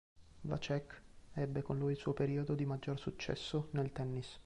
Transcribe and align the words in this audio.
Vacek 0.47 0.99
ebbe 1.35 1.61
con 1.61 1.77
lui 1.77 1.91
il 1.91 1.97
suo 1.99 2.13
periodo 2.13 2.55
di 2.55 2.65
maggior 2.65 2.97
successo 2.99 3.67
nel 3.73 3.91
tennis. 3.91 4.39